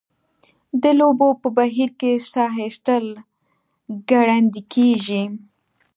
د 0.81 0.83
لوبو 0.99 1.27
په 1.41 1.47
بهیر 1.57 1.89
کې 1.99 2.11
ساه 2.33 2.53
ایستل 2.63 3.05
ګړندۍ 4.09 4.63
کیږي. 4.73 5.23